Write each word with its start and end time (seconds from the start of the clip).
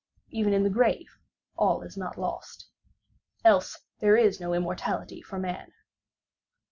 even 0.31 0.51
in 0.51 0.63
the 0.63 0.69
grave 0.71 1.19
all 1.55 1.83
is 1.83 1.95
not 1.95 2.17
lost. 2.17 2.65
Else 3.45 3.81
there 3.99 4.17
is 4.17 4.39
no 4.41 4.51
immortality 4.55 5.21
for 5.21 5.37
man. 5.37 5.73